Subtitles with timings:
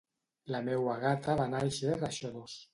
[0.55, 2.61] La meua gata va nàixer a Xodos.